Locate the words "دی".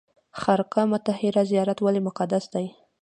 2.53-2.67